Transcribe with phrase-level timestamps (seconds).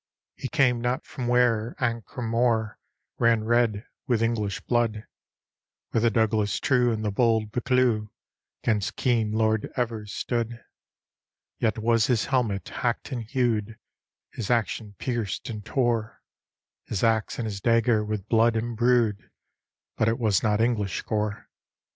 [0.33, 2.79] He came not from where Ancram Moor
[3.19, 5.05] Ran red with Enghsh blood;
[5.91, 8.09] Where the Douglas true and the bold Buccleuch,
[8.63, 10.63] 'Gainst keen Lord Evcrs stood.
[11.59, 13.77] Yet was his helmet hack'd and hew'd.
[14.31, 16.23] His acton pierced and tore,
[16.85, 19.29] His axe and his dagger with blood imbrued,—
[19.97, 21.47] But it was not English gore.